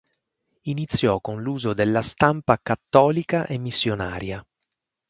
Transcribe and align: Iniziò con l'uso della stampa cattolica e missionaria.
Iniziò 0.63 1.21
con 1.21 1.43
l'uso 1.43 1.75
della 1.75 2.01
stampa 2.01 2.57
cattolica 2.59 3.45
e 3.45 3.59
missionaria. 3.59 4.43